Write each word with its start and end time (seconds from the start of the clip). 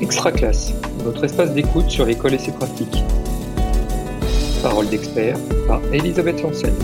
Extra 0.00 0.32
classe, 0.32 0.72
votre 1.04 1.24
espace 1.24 1.52
d'écoute 1.52 1.90
sur 1.90 2.06
l'école 2.06 2.32
et 2.32 2.38
ses 2.38 2.52
pratiques. 2.52 3.04
Parole 4.62 4.88
d'expert 4.88 5.36
par 5.66 5.82
Elisabeth 5.92 6.38
Janssen. 6.38 6.74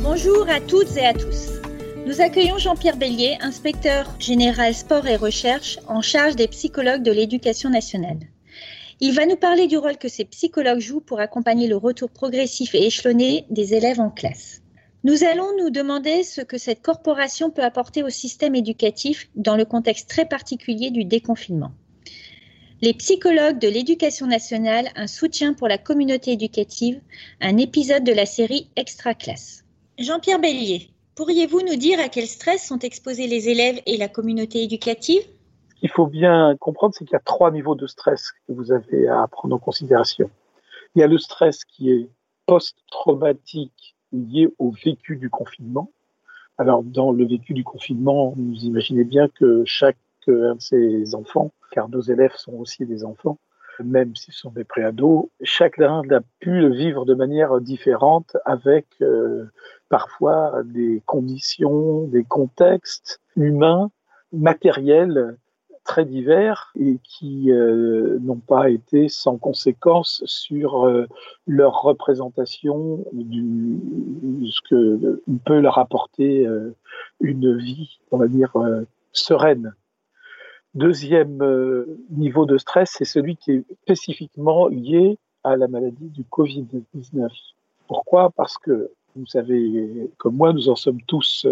Bonjour 0.00 0.48
à 0.48 0.60
toutes 0.60 0.96
et 0.96 1.04
à 1.04 1.12
tous. 1.12 1.50
Nous 2.06 2.22
accueillons 2.22 2.56
Jean-Pierre 2.56 2.96
Bélier, 2.96 3.36
inspecteur 3.42 4.14
général 4.18 4.72
sport 4.74 5.06
et 5.06 5.16
recherche 5.16 5.78
en 5.86 6.00
charge 6.00 6.34
des 6.34 6.48
psychologues 6.48 7.02
de 7.02 7.12
l'éducation 7.12 7.68
nationale. 7.68 8.20
Il 9.00 9.14
va 9.14 9.26
nous 9.26 9.36
parler 9.36 9.66
du 9.66 9.76
rôle 9.76 9.98
que 9.98 10.08
ces 10.08 10.24
psychologues 10.24 10.80
jouent 10.80 11.02
pour 11.02 11.20
accompagner 11.20 11.68
le 11.68 11.76
retour 11.76 12.08
progressif 12.08 12.74
et 12.74 12.86
échelonné 12.86 13.44
des 13.50 13.74
élèves 13.74 14.00
en 14.00 14.08
classe. 14.08 14.62
Nous 15.04 15.22
allons 15.22 15.56
nous 15.56 15.70
demander 15.70 16.24
ce 16.24 16.40
que 16.40 16.58
cette 16.58 16.82
corporation 16.82 17.52
peut 17.52 17.62
apporter 17.62 18.02
au 18.02 18.08
système 18.08 18.56
éducatif 18.56 19.28
dans 19.36 19.54
le 19.54 19.64
contexte 19.64 20.10
très 20.10 20.24
particulier 20.24 20.90
du 20.90 21.04
déconfinement. 21.04 21.70
Les 22.80 22.94
psychologues 22.94 23.60
de 23.60 23.68
l'éducation 23.68 24.26
nationale, 24.26 24.88
un 24.96 25.06
soutien 25.06 25.54
pour 25.54 25.68
la 25.68 25.78
communauté 25.78 26.32
éducative, 26.32 27.00
un 27.40 27.58
épisode 27.58 28.02
de 28.02 28.12
la 28.12 28.26
série 28.26 28.70
Extra 28.74 29.14
Classe. 29.14 29.64
Jean-Pierre 29.98 30.40
Bélier, 30.40 30.90
pourriez-vous 31.14 31.60
nous 31.60 31.76
dire 31.76 32.00
à 32.00 32.08
quel 32.08 32.26
stress 32.26 32.66
sont 32.66 32.80
exposés 32.80 33.28
les 33.28 33.48
élèves 33.48 33.80
et 33.86 33.98
la 33.98 34.08
communauté 34.08 34.64
éducative? 34.64 35.22
Ce 35.22 35.74
qu'il 35.78 35.90
faut 35.90 36.06
bien 36.06 36.56
comprendre, 36.58 36.94
c'est 36.98 37.04
qu'il 37.04 37.12
y 37.12 37.16
a 37.16 37.20
trois 37.20 37.52
niveaux 37.52 37.76
de 37.76 37.86
stress 37.86 38.32
que 38.48 38.52
vous 38.52 38.72
avez 38.72 39.06
à 39.06 39.28
prendre 39.28 39.54
en 39.54 39.60
considération. 39.60 40.28
Il 40.96 41.00
y 41.00 41.04
a 41.04 41.06
le 41.06 41.18
stress 41.18 41.64
qui 41.64 41.92
est 41.92 42.10
post-traumatique 42.46 43.96
lié 44.12 44.48
au 44.58 44.70
vécu 44.70 45.16
du 45.16 45.30
confinement. 45.30 45.90
Alors, 46.56 46.82
dans 46.82 47.12
le 47.12 47.26
vécu 47.26 47.54
du 47.54 47.64
confinement, 47.64 48.34
vous 48.36 48.64
imaginez 48.64 49.04
bien 49.04 49.28
que 49.28 49.62
chaque 49.64 49.96
un 50.28 50.54
de 50.54 50.60
ces 50.60 51.14
enfants, 51.14 51.52
car 51.70 51.88
nos 51.88 52.00
élèves 52.00 52.34
sont 52.36 52.54
aussi 52.54 52.86
des 52.86 53.04
enfants, 53.04 53.38
même 53.82 54.14
s'ils 54.16 54.34
sont 54.34 54.50
des 54.50 54.64
préados, 54.64 55.30
chacun 55.42 56.02
a 56.10 56.20
pu 56.40 56.60
le 56.60 56.72
vivre 56.72 57.04
de 57.04 57.14
manière 57.14 57.60
différente 57.60 58.36
avec 58.44 58.86
euh, 59.00 59.44
parfois 59.88 60.62
des 60.64 61.02
conditions, 61.06 62.04
des 62.04 62.24
contextes 62.24 63.20
humains, 63.36 63.90
matériels 64.32 65.36
très 65.88 66.04
divers 66.04 66.70
et 66.78 66.98
qui 67.02 67.50
euh, 67.50 68.18
n'ont 68.20 68.38
pas 68.38 68.68
été 68.68 69.08
sans 69.08 69.38
conséquence 69.38 70.22
sur 70.26 70.86
euh, 70.86 71.06
leur 71.46 71.80
représentation 71.80 73.06
du 73.12 73.80
ce 74.52 74.60
que 74.68 75.22
peut 75.46 75.58
leur 75.58 75.78
apporter 75.78 76.46
euh, 76.46 76.76
une 77.20 77.56
vie, 77.56 77.98
on 78.12 78.18
va 78.18 78.28
dire 78.28 78.52
sereine. 79.12 79.74
Deuxième 80.74 81.42
niveau 82.10 82.44
de 82.44 82.58
stress, 82.58 82.94
c'est 82.98 83.06
celui 83.06 83.36
qui 83.36 83.52
est 83.52 83.64
spécifiquement 83.82 84.68
lié 84.68 85.16
à 85.42 85.56
la 85.56 85.68
maladie 85.68 86.10
du 86.10 86.22
Covid-19. 86.22 87.30
Pourquoi? 87.86 88.30
Parce 88.36 88.58
que 88.58 88.90
vous 89.16 89.26
savez, 89.26 90.10
comme 90.18 90.36
moi, 90.36 90.52
nous 90.52 90.68
en 90.68 90.76
sommes 90.76 91.00
tous 91.06 91.46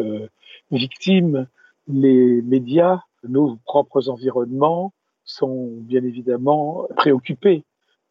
victimes. 0.70 1.46
Les 1.88 2.42
médias 2.42 3.00
nos 3.24 3.56
propres 3.64 4.08
environnements 4.08 4.92
sont 5.24 5.72
bien 5.80 6.04
évidemment 6.04 6.86
préoccupés 6.96 7.64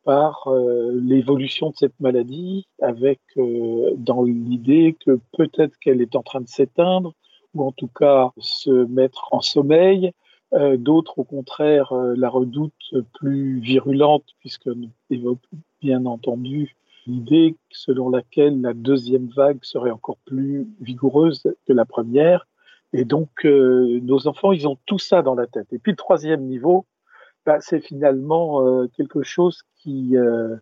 par 0.05 0.47
euh, 0.47 0.91
l'évolution 1.03 1.71
de 1.71 1.75
cette 1.75 1.99
maladie, 1.99 2.67
avec 2.81 3.19
euh, 3.37 3.91
dans 3.97 4.23
l'idée 4.23 4.95
que 5.03 5.19
peut-être 5.35 5.77
qu'elle 5.79 6.01
est 6.01 6.15
en 6.15 6.21
train 6.21 6.41
de 6.41 6.47
s'éteindre, 6.47 7.13
ou 7.55 7.63
en 7.63 7.71
tout 7.71 7.87
cas 7.87 8.31
se 8.37 8.69
mettre 8.69 9.29
en 9.31 9.41
sommeil. 9.41 10.11
Euh, 10.53 10.77
d'autres, 10.77 11.17
au 11.17 11.23
contraire, 11.23 11.91
la 11.93 12.29
redoutent 12.29 12.93
plus 13.13 13.59
virulente, 13.59 14.25
puisque 14.39 14.67
nous 14.67 14.91
évoquons 15.09 15.57
bien 15.81 16.05
entendu 16.05 16.75
l'idée 17.07 17.55
selon 17.71 18.09
laquelle 18.09 18.61
la 18.61 18.73
deuxième 18.73 19.29
vague 19.35 19.59
serait 19.63 19.91
encore 19.91 20.17
plus 20.25 20.67
vigoureuse 20.79 21.43
que 21.67 21.73
la 21.73 21.85
première. 21.85 22.47
Et 22.97 23.03
donc, 23.03 23.43
euh, 23.43 23.99
nos 24.03 24.25
enfants, 24.25 24.53
ils 24.53 24.69
ont 24.69 24.77
tout 24.85 24.99
ça 24.99 25.21
dans 25.21 25.35
la 25.35 25.47
tête. 25.47 25.67
Et 25.73 25.79
puis, 25.79 25.91
le 25.91 25.97
troisième 25.97 26.43
niveau, 26.43 26.85
bah, 27.45 27.57
c'est 27.59 27.81
finalement 27.81 28.65
euh, 28.65 28.87
quelque 28.95 29.21
chose 29.21 29.63
qui 29.75 30.15
euh, 30.15 30.55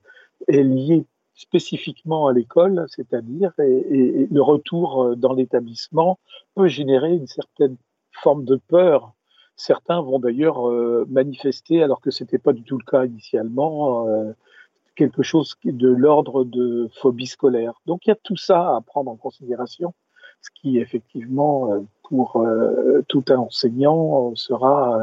est 0.48 0.64
lié 0.64 1.06
spécifiquement 1.36 2.26
à 2.26 2.34
l'école, 2.34 2.86
c'est-à-dire, 2.88 3.52
et, 3.60 4.28
le 4.32 4.42
retour 4.42 5.16
dans 5.16 5.34
l'établissement 5.34 6.18
peut 6.56 6.68
générer 6.68 7.14
une 7.14 7.28
certaine 7.28 7.78
forme 8.12 8.46
de 8.46 8.56
peur. 8.56 9.14
Certains 9.56 10.02
vont 10.02 10.18
d'ailleurs 10.18 10.68
manifester, 11.08 11.84
alors 11.84 12.02
que 12.02 12.12
ce 12.12 12.24
n'était 12.24 12.38
pas 12.38 12.54
du 12.54 12.64
tout 12.64 12.78
le 12.78 12.86
cas 12.86 13.06
initialement, 13.06 14.08
quelque 14.96 15.24
chose 15.24 15.56
de 15.64 15.90
l'ordre 15.90 16.44
de 16.44 16.88
phobie 16.94 17.28
scolaire. 17.28 17.74
Donc 17.88 18.06
il 18.06 18.10
y 18.10 18.14
a 18.14 18.20
tout 18.24 18.38
ça 18.38 18.76
à 18.76 18.82
prendre 18.82 19.10
en 19.10 19.16
considération 19.16 19.94
ce 20.42 20.50
qui 20.54 20.78
effectivement 20.78 21.84
pour 22.10 22.38
euh, 22.38 23.04
tout 23.08 23.24
un 23.30 23.38
enseignant 23.38 24.32
euh, 24.32 24.36
sera 24.36 25.00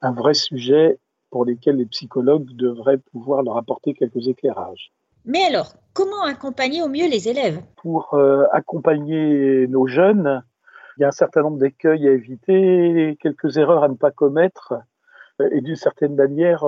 un 0.00 0.12
vrai 0.12 0.34
sujet 0.34 0.98
pour 1.30 1.44
lesquels 1.44 1.76
les 1.76 1.86
psychologues 1.86 2.50
devraient 2.56 2.98
pouvoir 2.98 3.42
leur 3.42 3.56
apporter 3.56 3.94
quelques 3.94 4.28
éclairages. 4.28 4.92
Mais 5.24 5.44
alors, 5.44 5.74
comment 5.94 6.24
accompagner 6.24 6.82
au 6.82 6.88
mieux 6.88 7.08
les 7.08 7.28
élèves? 7.28 7.62
Pour 7.76 8.18
accompagner 8.50 9.66
nos 9.68 9.86
jeunes, 9.86 10.42
il 10.96 11.02
y 11.02 11.04
a 11.04 11.08
un 11.08 11.12
certain 11.12 11.42
nombre 11.42 11.58
d'écueils 11.58 12.08
à 12.08 12.12
éviter, 12.12 13.16
quelques 13.20 13.56
erreurs 13.56 13.84
à 13.84 13.88
ne 13.88 13.94
pas 13.94 14.10
commettre 14.10 14.74
et 15.52 15.60
d'une 15.60 15.76
certaine 15.76 16.16
manière, 16.16 16.64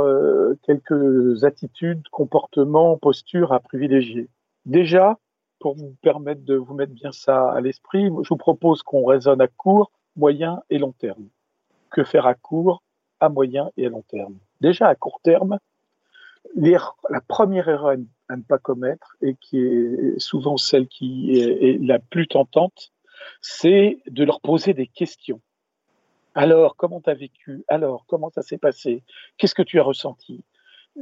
quelques 0.62 1.44
attitudes, 1.44 2.02
comportements, 2.10 2.96
postures 2.96 3.52
à 3.52 3.58
privilégier. 3.58 4.28
Déjà, 4.66 5.18
pour 5.64 5.76
vous 5.76 5.96
permettre 6.02 6.44
de 6.44 6.56
vous 6.56 6.74
mettre 6.74 6.92
bien 6.92 7.10
ça 7.10 7.50
à 7.50 7.58
l'esprit, 7.62 8.04
je 8.04 8.28
vous 8.28 8.36
propose 8.36 8.82
qu'on 8.82 9.06
raisonne 9.06 9.40
à 9.40 9.48
court, 9.48 9.90
moyen 10.14 10.62
et 10.68 10.76
long 10.76 10.92
terme. 10.92 11.26
Que 11.88 12.04
faire 12.04 12.26
à 12.26 12.34
court, 12.34 12.82
à 13.18 13.30
moyen 13.30 13.70
et 13.78 13.86
à 13.86 13.88
long 13.88 14.02
terme? 14.02 14.36
Déjà 14.60 14.88
à 14.88 14.94
court 14.94 15.20
terme, 15.22 15.58
la 16.54 17.20
première 17.26 17.70
erreur 17.70 17.96
à 18.28 18.36
ne 18.36 18.42
pas 18.42 18.58
commettre 18.58 19.16
et 19.22 19.36
qui 19.36 19.58
est 19.58 20.18
souvent 20.18 20.58
celle 20.58 20.86
qui 20.86 21.40
est 21.40 21.78
la 21.80 21.98
plus 21.98 22.28
tentante, 22.28 22.92
c'est 23.40 24.02
de 24.06 24.22
leur 24.22 24.42
poser 24.42 24.74
des 24.74 24.86
questions. 24.86 25.40
Alors, 26.34 26.76
comment 26.76 27.00
tu 27.00 27.08
as 27.08 27.14
vécu? 27.14 27.64
Alors, 27.68 28.04
comment 28.06 28.28
ça 28.28 28.42
s'est 28.42 28.58
passé? 28.58 29.02
Qu'est-ce 29.38 29.54
que 29.54 29.62
tu 29.62 29.80
as 29.80 29.82
ressenti? 29.82 30.44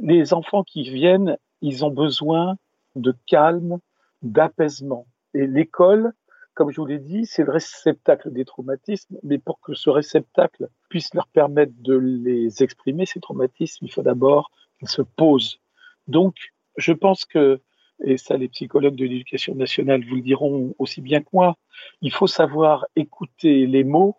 Les 0.01 0.33
enfants 0.33 0.63
qui 0.63 0.83
viennent, 0.83 1.37
ils 1.59 1.83
ont 1.83 1.91
besoin 1.91 2.55
de 2.95 3.13
calme, 3.27 3.79
d'apaisement. 4.23 5.05
Et 5.33 5.47
l'école, 5.47 6.13
comme 6.53 6.71
je 6.71 6.79
vous 6.79 6.87
l'ai 6.87 6.99
dit, 6.99 7.25
c'est 7.25 7.43
le 7.43 7.51
réceptacle 7.51 8.31
des 8.31 8.45
traumatismes, 8.45 9.17
mais 9.23 9.37
pour 9.37 9.59
que 9.59 9.73
ce 9.73 9.89
réceptacle 9.89 10.69
puisse 10.89 11.13
leur 11.13 11.27
permettre 11.27 11.73
de 11.79 11.95
les 11.95 12.63
exprimer, 12.63 13.05
ces 13.05 13.19
traumatismes, 13.19 13.85
il 13.85 13.91
faut 13.91 14.03
d'abord 14.03 14.51
qu'ils 14.79 14.89
se 14.89 15.01
posent. 15.01 15.59
Donc, 16.07 16.35
je 16.77 16.93
pense 16.93 17.25
que, 17.25 17.61
et 18.03 18.17
ça 18.17 18.37
les 18.37 18.49
psychologues 18.49 18.95
de 18.95 19.05
l'éducation 19.05 19.55
nationale 19.55 20.03
vous 20.07 20.15
le 20.15 20.21
diront 20.21 20.75
aussi 20.79 21.01
bien 21.01 21.21
que 21.21 21.29
moi, 21.33 21.57
il 22.01 22.11
faut 22.11 22.27
savoir 22.27 22.85
écouter 22.95 23.65
les 23.65 23.83
mots 23.83 24.17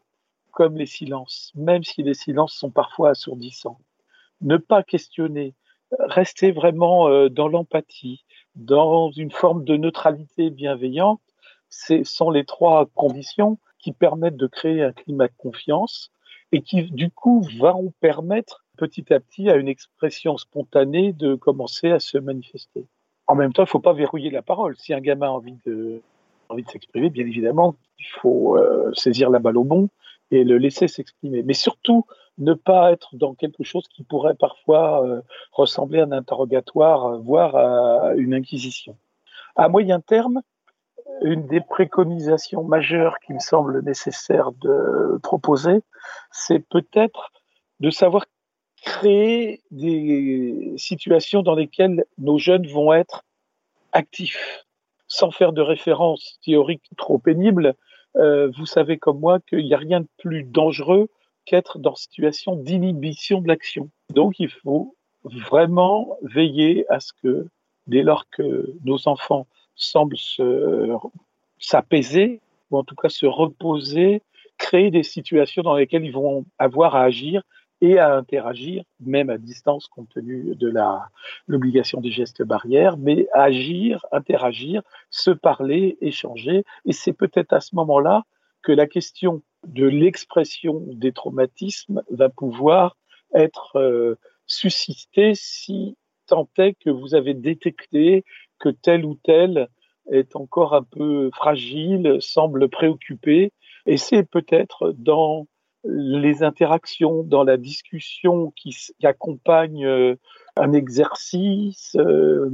comme 0.52 0.76
les 0.76 0.86
silences, 0.86 1.52
même 1.54 1.82
si 1.82 2.02
les 2.02 2.14
silences 2.14 2.54
sont 2.54 2.70
parfois 2.70 3.10
assourdissants. 3.10 3.80
Ne 4.40 4.56
pas 4.56 4.82
questionner, 4.82 5.54
rester 5.98 6.52
vraiment 6.52 7.08
euh, 7.08 7.28
dans 7.28 7.48
l'empathie, 7.48 8.24
dans 8.54 9.10
une 9.10 9.30
forme 9.30 9.64
de 9.64 9.76
neutralité 9.76 10.50
bienveillante. 10.50 11.20
Ce 11.68 12.04
sont 12.04 12.30
les 12.30 12.44
trois 12.44 12.86
conditions 12.94 13.58
qui 13.78 13.92
permettent 13.92 14.36
de 14.36 14.46
créer 14.46 14.82
un 14.82 14.92
climat 14.92 15.28
de 15.28 15.32
confiance 15.36 16.10
et 16.52 16.62
qui, 16.62 16.84
du 16.90 17.10
coup, 17.10 17.46
vont 17.58 17.92
permettre 18.00 18.64
petit 18.76 19.12
à 19.12 19.20
petit 19.20 19.50
à 19.50 19.56
une 19.56 19.68
expression 19.68 20.36
spontanée 20.36 21.12
de 21.12 21.34
commencer 21.34 21.90
à 21.90 21.98
se 21.98 22.18
manifester. 22.18 22.86
En 23.26 23.34
même 23.34 23.52
temps, 23.52 23.62
il 23.62 23.66
ne 23.66 23.70
faut 23.70 23.80
pas 23.80 23.92
verrouiller 23.92 24.30
la 24.30 24.42
parole. 24.42 24.76
Si 24.76 24.92
un 24.92 25.00
gamin 25.00 25.28
a 25.28 25.30
envie 25.30 25.58
de, 25.66 26.00
envie 26.48 26.62
de 26.62 26.70
s'exprimer, 26.70 27.10
bien 27.10 27.26
évidemment, 27.26 27.74
il 27.98 28.06
faut 28.20 28.56
euh, 28.56 28.92
saisir 28.94 29.30
la 29.30 29.38
balle 29.38 29.56
au 29.56 29.64
bon 29.64 29.88
et 30.30 30.44
le 30.44 30.58
laisser 30.58 30.88
s'exprimer. 30.88 31.42
Mais 31.42 31.54
surtout, 31.54 32.06
ne 32.38 32.54
pas 32.54 32.92
être 32.92 33.16
dans 33.16 33.34
quelque 33.34 33.62
chose 33.62 33.86
qui 33.88 34.02
pourrait 34.02 34.34
parfois 34.34 35.06
euh, 35.06 35.22
ressembler 35.52 36.00
à 36.00 36.04
un 36.04 36.12
interrogatoire, 36.12 37.06
euh, 37.06 37.18
voire 37.18 37.56
à 37.56 38.14
une 38.14 38.34
inquisition. 38.34 38.96
À 39.56 39.68
moyen 39.68 40.00
terme, 40.00 40.42
une 41.22 41.46
des 41.46 41.60
préconisations 41.60 42.64
majeures 42.64 43.18
qui 43.20 43.32
me 43.32 43.38
semble 43.38 43.82
nécessaire 43.82 44.50
de 44.52 45.18
proposer, 45.22 45.80
c'est 46.32 46.60
peut-être 46.60 47.30
de 47.80 47.90
savoir 47.90 48.24
créer 48.82 49.62
des 49.70 50.74
situations 50.76 51.42
dans 51.42 51.54
lesquelles 51.54 52.04
nos 52.18 52.38
jeunes 52.38 52.66
vont 52.66 52.92
être 52.92 53.24
actifs, 53.92 54.64
sans 55.08 55.30
faire 55.30 55.52
de 55.52 55.62
référence 55.62 56.38
théorique 56.44 56.84
trop 56.96 57.18
pénible. 57.18 57.74
Euh, 58.16 58.50
vous 58.56 58.66
savez 58.66 58.98
comme 58.98 59.20
moi 59.20 59.40
qu'il 59.40 59.64
n'y 59.64 59.74
a 59.74 59.78
rien 59.78 60.00
de 60.00 60.08
plus 60.18 60.44
dangereux 60.44 61.08
qu'être 61.44 61.78
dans 61.78 61.94
situation 61.94 62.56
d'inhibition 62.56 63.40
de 63.40 63.48
l'action. 63.48 63.90
Donc 64.10 64.40
il 64.40 64.50
faut 64.50 64.94
vraiment 65.24 66.16
veiller 66.22 66.84
à 66.90 67.00
ce 67.00 67.12
que 67.22 67.48
dès 67.86 68.02
lors 68.02 68.28
que 68.30 68.74
nos 68.84 69.08
enfants 69.08 69.46
semblent 69.74 70.16
s'apaiser, 71.58 72.40
ou 72.70 72.78
en 72.78 72.84
tout 72.84 72.94
cas 72.94 73.08
se 73.08 73.26
reposer, 73.26 74.22
créer 74.58 74.90
des 74.90 75.02
situations 75.02 75.62
dans 75.62 75.76
lesquelles 75.76 76.04
ils 76.04 76.12
vont 76.12 76.44
avoir 76.58 76.94
à 76.96 77.02
agir 77.02 77.42
et 77.80 77.98
à 77.98 78.14
interagir, 78.16 78.84
même 79.00 79.30
à 79.30 79.36
distance 79.36 79.88
compte 79.88 80.08
tenu 80.08 80.54
de 80.54 80.72
l'obligation 81.46 82.00
des 82.00 82.10
gestes 82.10 82.42
barrières, 82.42 82.96
mais 82.96 83.26
agir, 83.34 84.06
interagir, 84.12 84.82
se 85.10 85.30
parler, 85.30 85.98
échanger. 86.00 86.64
Et 86.86 86.92
c'est 86.92 87.12
peut-être 87.12 87.52
à 87.52 87.60
ce 87.60 87.74
moment-là 87.74 88.22
que 88.64 88.72
la 88.72 88.86
question 88.86 89.42
de 89.66 89.86
l'expression 89.86 90.82
des 90.88 91.12
traumatismes 91.12 92.02
va 92.10 92.28
pouvoir 92.28 92.96
être 93.34 93.76
euh, 93.76 94.16
suscitée 94.46 95.32
si 95.34 95.96
tant 96.26 96.48
est 96.58 96.74
que 96.74 96.90
vous 96.90 97.14
avez 97.14 97.34
détecté 97.34 98.24
que 98.58 98.70
tel 98.70 99.04
ou 99.04 99.14
tel 99.22 99.68
est 100.10 100.36
encore 100.36 100.74
un 100.74 100.82
peu 100.82 101.30
fragile, 101.32 102.18
semble 102.20 102.68
préoccupé. 102.68 103.52
Et 103.86 103.96
c'est 103.96 104.24
peut-être 104.24 104.94
dans 104.96 105.46
les 105.84 106.42
interactions, 106.42 107.22
dans 107.22 107.44
la 107.44 107.56
discussion 107.56 108.52
qui, 108.56 108.74
accompagne 109.02 109.84
euh, 109.84 110.14
un 110.56 110.72
exercice 110.72 111.94
euh, 111.96 112.48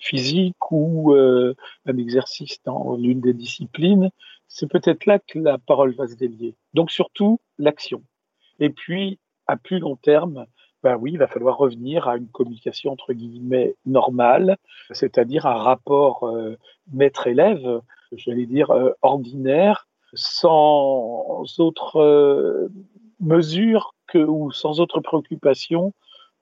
physique 0.00 0.70
ou 0.70 1.14
euh, 1.14 1.54
un 1.86 1.96
exercice 1.96 2.62
dans 2.64 2.96
l'une 2.96 3.20
des 3.20 3.34
disciplines, 3.34 4.10
c'est 4.48 4.70
peut-être 4.70 5.06
là 5.06 5.18
que 5.18 5.38
la 5.38 5.58
parole 5.58 5.94
va 5.94 6.06
se 6.08 6.14
délier. 6.14 6.56
Donc 6.74 6.90
surtout 6.90 7.40
l'action. 7.58 8.02
Et 8.60 8.70
puis, 8.70 9.18
à 9.46 9.56
plus 9.56 9.78
long 9.78 9.96
terme, 9.96 10.46
ben 10.82 10.96
oui, 10.96 11.12
il 11.12 11.18
va 11.18 11.26
falloir 11.26 11.58
revenir 11.58 12.08
à 12.08 12.16
une 12.16 12.28
communication 12.28 12.92
entre 12.92 13.12
guillemets 13.12 13.74
normale, 13.84 14.56
c'est-à-dire 14.90 15.46
un 15.46 15.54
rapport 15.54 16.32
maître-élève, 16.92 17.80
j'allais 18.12 18.46
dire 18.46 18.72
ordinaire, 19.02 19.88
sans 20.14 21.44
autre 21.58 21.96
euh, 21.96 22.68
mesure 23.20 23.94
ou 24.14 24.50
sans 24.52 24.80
autre 24.80 25.00
préoccupation 25.00 25.92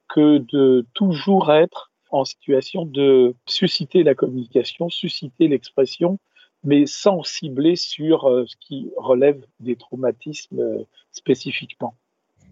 que 0.07 0.37
de 0.37 0.85
toujours 0.93 1.51
être 1.51 1.91
en 2.11 2.23
situation 2.23 2.85
de 2.85 3.35
susciter 3.45 4.03
la 4.03 4.15
communication, 4.15 4.89
susciter 4.89 5.49
l'expression, 5.49 6.17
mais 6.67 6.85
sans 6.85 7.23
cibler 7.23 7.75
sur 7.75 8.25
euh, 8.25 8.45
ce 8.45 8.55
qui 8.59 8.91
relève 8.97 9.41
des 9.59 9.75
traumatismes 9.75 10.59
euh, 10.59 10.83
spécifiquement. 11.11 11.95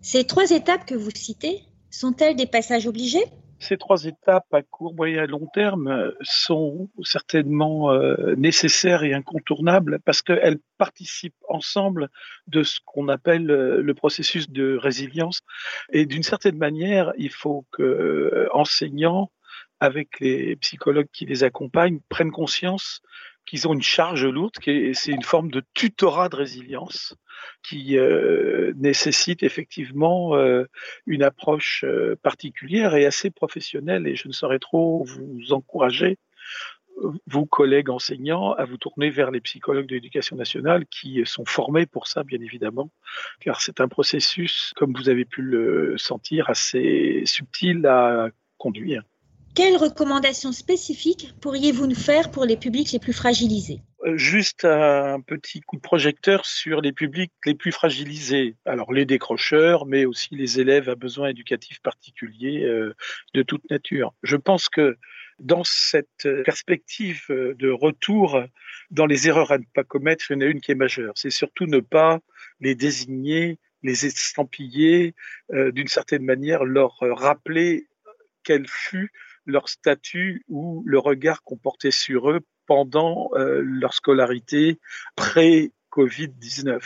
Ces 0.01 0.25
trois 0.25 0.49
étapes 0.51 0.85
que 0.85 0.95
vous 0.95 1.11
citez 1.13 1.63
sont-elles 1.91 2.35
des 2.35 2.47
passages 2.47 2.87
obligés? 2.87 3.25
Ces 3.59 3.77
trois 3.77 4.03
étapes 4.05 4.53
à 4.53 4.61
court, 4.61 4.93
moyen 4.93 5.23
et 5.23 5.27
long 5.27 5.47
terme 5.53 6.13
sont 6.21 6.89
certainement 7.03 7.91
euh, 7.91 8.35
nécessaires 8.35 9.03
et 9.03 9.13
incontournables 9.13 9.99
parce 10.05 10.21
qu'elles 10.21 10.59
participent 10.77 11.33
ensemble 11.47 12.09
de 12.47 12.63
ce 12.63 12.79
qu'on 12.85 13.07
appelle 13.07 13.49
euh, 13.49 13.81
le 13.81 13.93
processus 13.93 14.49
de 14.49 14.77
résilience. 14.77 15.41
Et 15.91 16.05
d'une 16.05 16.23
certaine 16.23 16.57
manière, 16.57 17.13
il 17.17 17.31
faut 17.31 17.65
que 17.71 17.83
euh, 17.83 18.47
enseignants, 18.53 19.31
avec 19.79 20.19
les 20.19 20.55
psychologues 20.57 21.09
qui 21.11 21.25
les 21.25 21.43
accompagnent, 21.43 21.99
prennent 22.09 22.31
conscience 22.31 23.01
qu'ils 23.45 23.67
ont 23.67 23.73
une 23.73 23.81
charge 23.81 24.25
lourde, 24.25 24.53
c'est 24.61 25.11
une 25.11 25.23
forme 25.23 25.51
de 25.51 25.63
tutorat 25.73 26.29
de 26.29 26.35
résilience 26.35 27.15
qui 27.63 27.97
euh, 27.97 28.73
nécessite 28.75 29.43
effectivement 29.43 30.35
euh, 30.35 30.65
une 31.05 31.23
approche 31.23 31.83
euh, 31.83 32.15
particulière 32.21 32.95
et 32.95 33.05
assez 33.05 33.29
professionnelle. 33.29 34.07
Et 34.07 34.15
je 34.15 34.27
ne 34.27 34.33
saurais 34.33 34.59
trop 34.59 35.03
vous 35.03 35.53
encourager, 35.53 36.17
vous 37.27 37.45
collègues 37.45 37.89
enseignants, 37.89 38.53
à 38.53 38.65
vous 38.65 38.77
tourner 38.77 39.09
vers 39.09 39.29
les 39.29 39.41
psychologues 39.41 39.87
de 39.87 39.95
l'éducation 39.95 40.35
nationale 40.35 40.85
qui 40.87 41.21
sont 41.25 41.45
formés 41.45 41.85
pour 41.85 42.07
ça, 42.07 42.23
bien 42.23 42.39
évidemment, 42.41 42.89
car 43.41 43.61
c'est 43.61 43.81
un 43.81 43.87
processus, 43.87 44.71
comme 44.75 44.93
vous 44.93 45.09
avez 45.09 45.25
pu 45.25 45.41
le 45.41 45.97
sentir, 45.97 46.49
assez 46.49 47.23
subtil 47.25 47.85
à 47.85 48.29
conduire. 48.57 49.03
Quelles 49.55 49.77
recommandations 49.77 50.51
spécifiques 50.51 51.33
pourriez-vous 51.39 51.87
nous 51.87 51.95
faire 51.95 52.29
pour 52.29 52.43
les 52.43 52.57
publics 52.57 52.91
les 52.91 52.99
plus 52.99 53.13
fragilisés? 53.13 53.79
Euh, 54.05 54.17
Juste 54.17 54.65
un 54.65 55.21
petit 55.21 55.61
coup 55.61 55.77
de 55.77 55.81
projecteur 55.81 56.45
sur 56.45 56.81
les 56.81 56.91
publics 56.91 57.31
les 57.45 57.55
plus 57.55 57.71
fragilisés. 57.71 58.57
Alors 58.65 58.91
les 58.91 59.05
décrocheurs, 59.05 59.85
mais 59.85 60.03
aussi 60.03 60.35
les 60.35 60.59
élèves 60.59 60.89
à 60.89 60.95
besoins 60.95 61.29
éducatifs 61.29 61.81
particuliers 61.81 62.65
euh, 62.65 62.93
de 63.33 63.43
toute 63.43 63.69
nature. 63.69 64.13
Je 64.23 64.35
pense 64.35 64.67
que 64.67 64.97
dans 65.39 65.63
cette 65.63 66.27
perspective 66.43 67.25
de 67.29 67.69
retour 67.69 68.43
dans 68.91 69.05
les 69.05 69.29
erreurs 69.29 69.51
à 69.51 69.57
ne 69.57 69.65
pas 69.73 69.83
commettre, 69.85 70.29
il 70.29 70.33
y 70.33 70.37
en 70.37 70.41
a 70.41 70.45
une 70.45 70.59
qui 70.59 70.73
est 70.73 70.75
majeure. 70.75 71.13
C'est 71.15 71.29
surtout 71.29 71.65
ne 71.65 71.79
pas 71.79 72.19
les 72.59 72.75
désigner, 72.75 73.57
les 73.83 74.05
estampiller, 74.05 75.13
euh, 75.53 75.71
d'une 75.71 75.87
certaine 75.87 76.23
manière 76.23 76.65
leur 76.65 76.97
rappeler 76.99 77.87
quelle 78.43 78.67
fut 78.67 79.11
leur 79.45 79.69
statut 79.69 80.43
ou 80.47 80.83
le 80.85 80.99
regard 80.99 81.43
qu'on 81.43 81.57
portait 81.57 81.91
sur 81.91 82.29
eux 82.31 82.41
pendant 82.65 83.29
euh, 83.33 83.61
leur 83.63 83.93
scolarité 83.93 84.79
pré-Covid-19. 85.15 86.81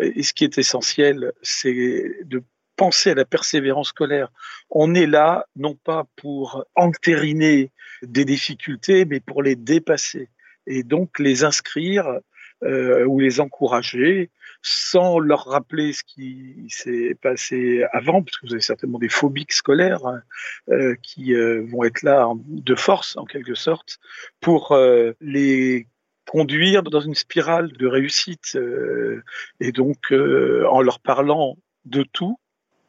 Et 0.00 0.22
ce 0.22 0.32
qui 0.32 0.44
est 0.44 0.58
essentiel, 0.58 1.32
c'est 1.42 2.24
de 2.24 2.42
penser 2.76 3.10
à 3.10 3.14
la 3.14 3.24
persévérance 3.24 3.88
scolaire. 3.88 4.28
On 4.70 4.94
est 4.94 5.06
là 5.06 5.46
non 5.56 5.74
pas 5.74 6.06
pour 6.14 6.64
entériner 6.76 7.72
des 8.02 8.24
difficultés, 8.24 9.04
mais 9.04 9.20
pour 9.20 9.42
les 9.42 9.56
dépasser 9.56 10.30
et 10.66 10.84
donc 10.84 11.18
les 11.18 11.44
inscrire 11.44 12.20
euh, 12.64 13.04
ou 13.04 13.20
les 13.20 13.40
encourager 13.40 14.30
sans 14.62 15.18
leur 15.18 15.44
rappeler 15.44 15.92
ce 15.92 16.02
qui 16.02 16.66
s'est 16.68 17.16
passé 17.20 17.84
avant, 17.92 18.22
parce 18.22 18.38
que 18.38 18.46
vous 18.46 18.54
avez 18.54 18.60
certainement 18.60 18.98
des 18.98 19.08
phobiques 19.08 19.52
scolaires 19.52 20.04
hein, 20.06 20.22
euh, 20.70 20.94
qui 21.02 21.34
euh, 21.34 21.64
vont 21.70 21.84
être 21.84 22.02
là 22.02 22.28
de 22.46 22.74
force 22.74 23.16
en 23.16 23.24
quelque 23.24 23.54
sorte 23.54 23.98
pour 24.40 24.72
euh, 24.72 25.12
les 25.20 25.86
conduire 26.26 26.82
dans 26.82 27.00
une 27.00 27.14
spirale 27.14 27.72
de 27.72 27.86
réussite 27.86 28.54
euh, 28.56 29.22
et 29.60 29.72
donc 29.72 30.12
en 30.12 30.82
leur 30.82 31.00
parlant 31.00 31.56
de 31.86 32.02
tout 32.02 32.38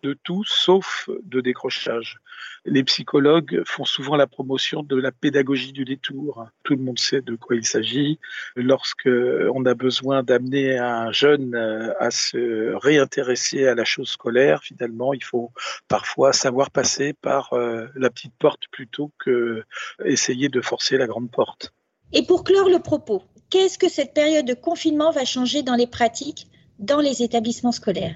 de 0.03 0.17
tout 0.23 0.43
sauf 0.45 1.09
de 1.23 1.41
décrochage. 1.41 2.19
Les 2.65 2.83
psychologues 2.83 3.61
font 3.65 3.85
souvent 3.85 4.15
la 4.15 4.27
promotion 4.27 4.83
de 4.83 4.95
la 4.95 5.11
pédagogie 5.11 5.71
du 5.71 5.85
détour. 5.85 6.45
Tout 6.63 6.75
le 6.75 6.83
monde 6.83 6.99
sait 6.99 7.21
de 7.21 7.35
quoi 7.35 7.55
il 7.55 7.65
s'agit. 7.65 8.19
Lorsque 8.55 9.09
on 9.53 9.65
a 9.65 9.73
besoin 9.73 10.23
d'amener 10.23 10.77
un 10.77 11.11
jeune 11.11 11.55
euh, 11.55 11.93
à 11.99 12.11
se 12.11 12.73
réintéresser 12.75 13.67
à 13.67 13.75
la 13.75 13.85
chose 13.85 14.09
scolaire, 14.09 14.61
finalement, 14.63 15.13
il 15.13 15.23
faut 15.23 15.51
parfois 15.87 16.33
savoir 16.33 16.71
passer 16.71 17.13
par 17.13 17.53
euh, 17.53 17.87
la 17.95 18.09
petite 18.09 18.33
porte 18.37 18.63
plutôt 18.71 19.11
que 19.19 19.63
essayer 20.05 20.49
de 20.49 20.61
forcer 20.61 20.97
la 20.97 21.07
grande 21.07 21.31
porte. 21.31 21.73
Et 22.11 22.25
pour 22.25 22.43
clore 22.43 22.69
le 22.69 22.79
propos, 22.79 23.23
qu'est-ce 23.49 23.77
que 23.77 23.89
cette 23.89 24.13
période 24.13 24.45
de 24.45 24.53
confinement 24.53 25.11
va 25.11 25.25
changer 25.25 25.63
dans 25.63 25.75
les 25.75 25.87
pratiques 25.87 26.47
dans 26.79 26.99
les 26.99 27.21
établissements 27.23 27.71
scolaires? 27.71 28.15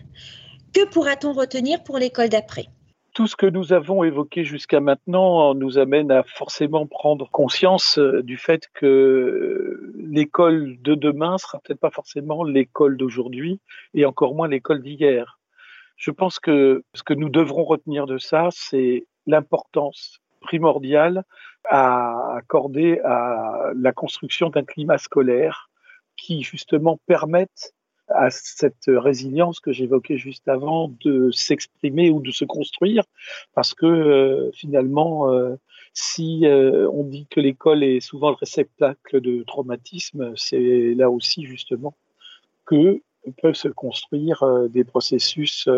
Que 0.74 0.88
pourra-t-on 0.90 1.34
retenir 1.34 1.84
pour 1.84 1.98
l'école 1.98 2.30
d'après? 2.30 2.66
Tout 3.14 3.28
ce 3.28 3.36
que 3.36 3.46
nous 3.46 3.74
avons 3.74 4.04
évoqué 4.04 4.44
jusqu'à 4.44 4.80
maintenant 4.80 5.54
nous 5.54 5.78
amène 5.78 6.12
à 6.12 6.24
forcément 6.24 6.88
prendre 6.88 7.30
conscience 7.30 8.00
euh, 8.00 8.24
du 8.24 8.38
fait 8.38 8.68
que 8.74 9.94
l'école 9.96 10.78
de 10.82 10.96
demain 10.96 11.38
sera 11.38 11.60
peut-être 11.60 11.80
pas 11.80 11.92
forcément 11.92 12.44
l'école 12.44 12.98
d'aujourd'hui 12.98 13.60
et 13.94 14.06
encore 14.06 14.34
moins 14.34 14.48
l'école 14.48 14.82
d'hier. 14.82 15.40
Je 15.96 16.10
pense 16.10 16.40
que 16.40 16.84
ce 16.96 17.04
que 17.04 17.14
nous 17.14 17.30
devrons 17.30 17.64
retenir 17.64 18.08
de 18.08 18.18
ça, 18.18 18.50
c'est 18.52 19.06
l'importance 19.28 20.20
primordiale 20.42 21.24
à 21.66 22.36
accorder 22.36 23.00
à 23.06 23.72
la 23.76 23.92
construction 23.94 24.50
d'un 24.50 24.64
climat 24.64 24.98
scolaire 24.98 25.70
qui 26.18 26.42
justement 26.44 27.00
permette 27.06 27.74
à 28.08 28.30
cette 28.30 28.86
résilience 28.88 29.60
que 29.60 29.72
j'évoquais 29.72 30.18
juste 30.18 30.48
avant 30.48 30.94
de 31.04 31.32
s'exprimer 31.32 32.10
ou 32.10 32.22
de 32.22 32.32
se 32.32 32.46
construire, 32.46 33.04
parce 33.54 33.74
que 33.74 33.86
euh, 33.86 34.52
finalement, 34.54 35.32
euh, 35.32 35.56
si 35.94 36.46
euh, 36.46 36.90
on 36.92 37.04
dit 37.04 37.28
que 37.30 37.40
l'école 37.40 37.84
est 37.84 38.00
souvent 38.00 38.30
le 38.30 38.36
réceptacle 38.36 39.22
de 39.22 39.44
traumatisme, 39.44 40.34
c'est 40.36 40.94
là 40.96 41.10
aussi 41.10 41.46
justement 41.46 41.96
que 42.66 43.02
peuvent 43.42 43.56
se 43.56 43.70
construire 43.70 44.44
des 44.70 44.84
processus 44.84 45.70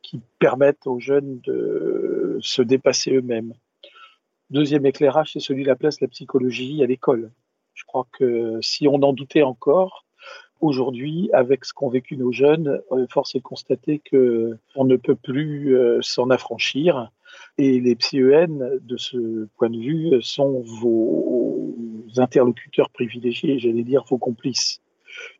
qui 0.00 0.20
permettent 0.38 0.86
aux 0.86 1.00
jeunes 1.00 1.40
de 1.40 2.38
se 2.40 2.62
dépasser 2.62 3.14
eux-mêmes. 3.14 3.52
Deuxième 4.50 4.86
éclairage, 4.86 5.32
c'est 5.32 5.40
celui 5.40 5.64
de 5.64 5.68
la 5.68 5.74
place 5.74 5.98
de 5.98 6.04
la 6.04 6.08
psychologie 6.08 6.80
à 6.84 6.86
l'école. 6.86 7.32
Je 7.74 7.82
crois 7.84 8.06
que 8.12 8.60
si 8.62 8.86
on 8.86 9.02
en 9.02 9.12
doutait 9.12 9.42
encore, 9.42 10.04
aujourd'hui, 10.62 11.28
avec 11.32 11.64
ce 11.64 11.74
qu'ont 11.74 11.90
vécu 11.90 12.16
nos 12.16 12.32
jeunes, 12.32 12.80
euh, 12.92 13.06
force 13.10 13.34
est 13.34 13.40
de 13.40 13.42
constater 13.42 13.98
que 13.98 14.56
on 14.76 14.84
ne 14.84 14.96
peut 14.96 15.16
plus 15.16 15.76
euh, 15.76 15.98
s'en 16.00 16.30
affranchir. 16.30 17.10
Et 17.58 17.80
les 17.80 17.96
PsyEN, 17.96 18.78
de 18.80 18.96
ce 18.96 19.46
point 19.58 19.68
de 19.68 19.78
vue, 19.78 20.22
sont 20.22 20.60
vos 20.60 21.74
interlocuteurs 22.16 22.90
privilégiés, 22.90 23.58
j'allais 23.58 23.82
dire 23.82 24.04
vos 24.08 24.18
complices. 24.18 24.80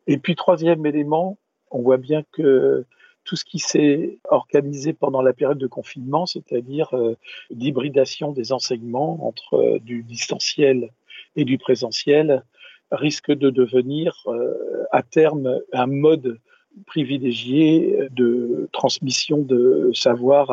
Et 0.07 0.17
puis, 0.17 0.35
troisième 0.35 0.85
élément, 0.85 1.37
on 1.71 1.81
voit 1.81 1.97
bien 1.97 2.23
que 2.31 2.85
tout 3.23 3.35
ce 3.35 3.45
qui 3.45 3.59
s'est 3.59 4.19
organisé 4.29 4.91
pendant 4.91 5.21
la 5.21 5.33
période 5.33 5.57
de 5.57 5.67
confinement, 5.67 6.25
c'est-à-dire 6.25 6.93
euh, 6.93 7.15
l'hybridation 7.49 8.33
des 8.33 8.51
enseignements 8.51 9.25
entre 9.25 9.79
du 9.79 10.03
distanciel 10.03 10.89
et 11.35 11.45
du 11.45 11.57
présentiel, 11.57 12.43
risque 12.91 13.31
de 13.31 13.49
devenir 13.49 14.23
à 14.93 15.03
terme 15.03 15.59
un 15.73 15.87
mode 15.87 16.39
privilégié 16.87 18.07
de 18.11 18.67
transmission 18.71 19.39
de 19.39 19.91
savoir 19.93 20.49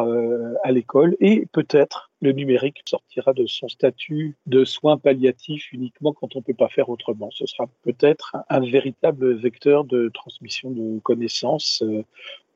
à 0.65 0.71
l'école 0.71 1.17
et 1.19 1.47
peut-être 1.53 2.11
le 2.21 2.33
numérique 2.33 2.83
sortira 2.85 3.33
de 3.33 3.47
son 3.47 3.69
statut 3.69 4.37
de 4.47 4.67
soins 4.67 4.99
palliatifs 4.99 5.73
uniquement 5.73 6.13
quand 6.13 6.37
on 6.37 6.41
ne 6.41 6.45
peut 6.45 6.53
pas 6.53 6.69
faire 6.69 6.91
autrement. 6.91 7.31
Ce 7.31 7.47
sera 7.47 7.69
peut-être 7.85 8.37
un, 8.51 8.61
véritable 8.61 9.35
vecteur 9.35 9.85
de 9.85 10.11
transmission 10.13 10.71
de 10.71 10.99
connaissances 11.01 11.83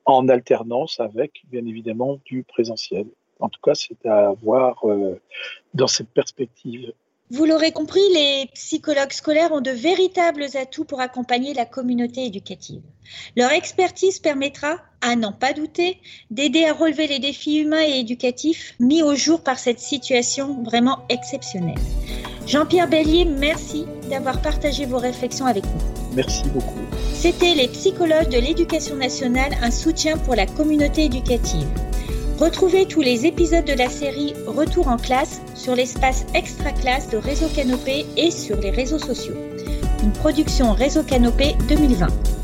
en 0.05 0.29
alternance 0.29 0.99
avec, 0.99 1.43
bien 1.51 1.65
évidemment, 1.65 2.19
du 2.25 2.43
présentiel. 2.43 3.07
En 3.39 3.49
tout 3.49 3.59
cas, 3.61 3.75
c'est 3.75 4.05
à 4.05 4.33
voir 4.41 4.87
euh, 4.87 5.19
dans 5.73 5.87
cette 5.87 6.09
perspective. 6.09 6.93
Vous 7.31 7.45
l'aurez 7.45 7.71
compris, 7.71 8.01
les 8.13 8.47
psychologues 8.53 9.11
scolaires 9.11 9.51
ont 9.51 9.61
de 9.61 9.71
véritables 9.71 10.45
atouts 10.53 10.85
pour 10.85 11.01
accompagner 11.01 11.55
la 11.55 11.65
communauté 11.65 12.23
éducative. 12.25 12.81
Leur 13.35 13.51
expertise 13.51 14.19
permettra, 14.19 14.77
à 15.01 15.15
n'en 15.15 15.31
pas 15.31 15.53
douter, 15.53 15.97
d'aider 16.29 16.65
à 16.65 16.73
relever 16.73 17.07
les 17.07 17.17
défis 17.17 17.57
humains 17.57 17.81
et 17.81 17.99
éducatifs 17.99 18.75
mis 18.79 19.01
au 19.01 19.15
jour 19.15 19.41
par 19.41 19.57
cette 19.57 19.79
situation 19.79 20.61
vraiment 20.61 20.99
exceptionnelle. 21.09 21.79
Jean-Pierre 22.45 22.87
Bellier, 22.87 23.25
merci 23.25 23.87
d'avoir 24.07 24.39
partagé 24.39 24.85
vos 24.85 24.99
réflexions 24.99 25.47
avec 25.47 25.63
nous. 25.63 26.15
Merci 26.15 26.43
beaucoup. 26.49 26.79
C'était 27.11 27.55
les 27.55 27.69
psychologues 27.69 28.29
de 28.29 28.37
l'éducation 28.37 28.97
nationale, 28.97 29.57
un 29.63 29.71
soutien 29.71 30.15
pour 30.19 30.35
la 30.35 30.45
communauté 30.45 31.05
éducative. 31.05 31.67
Retrouvez 32.39 32.85
tous 32.85 32.99
les 32.99 33.25
épisodes 33.25 33.63
de 33.63 33.71
la 33.71 33.89
série 33.89 34.33
Retour 34.45 34.89
en 34.89 34.97
classe 34.97 35.41
sur 35.55 35.73
l'espace 35.73 36.25
extra 36.33 36.73
classe 36.73 37.09
de 37.09 37.15
Réseau 37.15 37.47
Canopé 37.47 38.05
et 38.17 38.29
sur 38.29 38.57
les 38.57 38.71
réseaux 38.71 38.99
sociaux. 38.99 39.37
Une 40.03 40.11
production 40.11 40.73
Réseau 40.73 41.03
Canopé 41.03 41.55
2020. 41.69 42.34